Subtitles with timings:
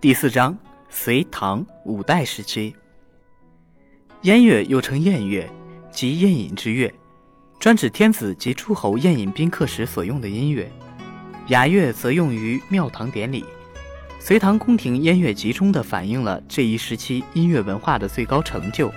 [0.00, 0.56] 第四章：
[0.88, 2.74] 隋唐五代时期。
[4.22, 5.46] 燕乐又称宴乐，
[5.92, 6.90] 即宴饮之乐，
[7.58, 10.72] 专指天子及诸侯宴饮宾客时所用的音乐。
[11.48, 13.44] 雅乐则用于庙堂典礼。
[14.18, 18.90] 隋唐宫廷音乐集中地反映了这一时期音乐文化的最高成就。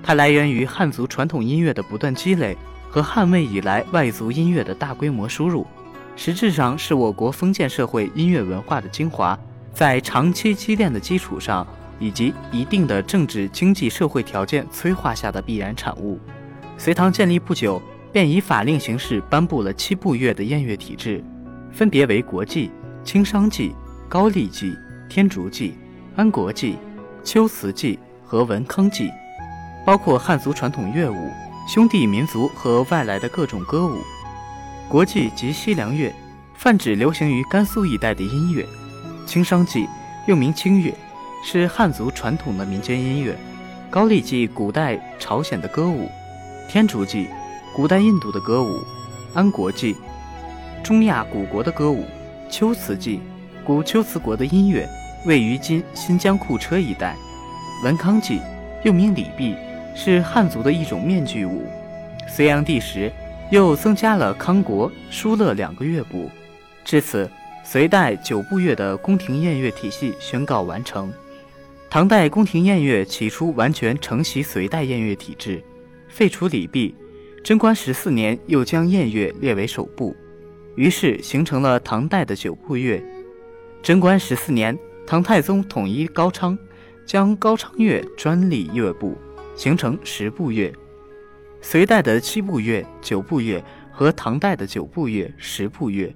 [0.00, 2.56] 它来源于汉族传统音乐的不断积累
[2.88, 5.66] 和汉魏以来外族音乐的大规模输入，
[6.14, 9.36] 实质上是我国封建社会音乐文化的精华，
[9.76, 11.66] 在长期积淀的基础上，
[12.00, 16.18] 以及一定的政治、经济、社会条件催化下的必然产物。
[16.78, 21.22] 隋唐建立不久，便以法令形式颁布了七部乐的宴乐体制，
[21.70, 22.70] 分别为国祭、
[23.04, 23.74] 清商记。
[24.08, 24.74] 高丽记、
[25.10, 25.74] 天竺记、
[26.14, 26.78] 安国记、
[27.22, 29.10] 秋瓷祭和文康记，
[29.84, 31.30] 包括汉族传统乐舞、
[31.68, 33.98] 兄弟民族和外来的各种歌舞。
[34.88, 36.14] 国际及西凉乐，
[36.54, 38.64] 泛指流行于甘肃一带的音乐。
[39.26, 39.86] 清商祭
[40.26, 40.94] 又名清乐，
[41.44, 43.36] 是汉族传统的民间音乐。
[43.90, 46.08] 高丽祭古代朝鲜的歌舞，
[46.68, 47.28] 天竺祭
[47.74, 48.78] 古代印度的歌舞，
[49.34, 49.96] 安国祭
[50.82, 52.04] 中亚古国的歌舞，
[52.48, 53.20] 秋瓷祭。
[53.64, 54.88] 古龟兹国的音乐
[55.24, 57.16] 位于今新疆库车一带。
[57.82, 58.40] 文康祭
[58.84, 59.56] 又名礼毕，
[59.92, 61.66] 是汉族的一种面具舞。
[62.28, 63.10] 隋炀帝时，
[63.50, 66.30] 又增加了康国、疏勒两个乐部。
[66.84, 67.28] 至此，
[67.68, 71.12] 隋代九部乐的宫廷宴乐体系宣告完成。
[71.90, 75.60] 唐代宫廷宴乐起初完全承袭隋代宴乐体制，
[76.08, 76.94] 废除礼毕。
[77.42, 80.14] 贞观十四年，又将宴乐列为首部，
[80.76, 83.02] 于是形成了唐代的九部乐。
[83.82, 86.56] 贞观十四年，唐太宗统一高昌，
[87.04, 89.18] 将高昌乐专立乐部，
[89.56, 90.72] 形成十部乐。
[91.60, 96.14] 隋代的七部乐、九部乐和唐代的九部乐、十部乐，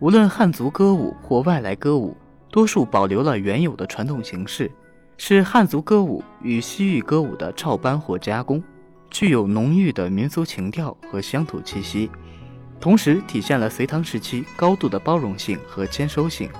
[0.00, 2.16] 无论汉族歌舞或外来歌舞，
[2.50, 4.70] 多数保留了原有的传统形式，
[5.16, 8.62] 是汉族歌舞与西域歌舞的照搬或加工，
[9.08, 12.10] 具有浓郁的民族情调和乡土气息，
[12.80, 16.50] 同时体现了隋唐时期高度的包容性和兼收性。